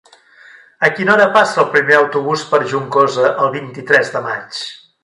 [0.87, 4.63] A quina hora passa el primer autobús per Juncosa el vint-i-tres de maig?